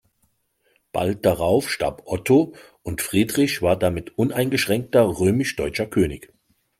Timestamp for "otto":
2.07-2.55